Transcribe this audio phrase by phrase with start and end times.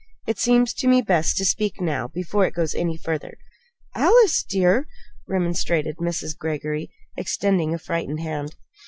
[0.25, 3.37] It seems to me best to speak now before it goes any further."
[3.93, 4.87] "Alice, dear,"
[5.27, 6.35] remonstrated Mrs.
[6.35, 8.55] Greggory, extending a frightened hand.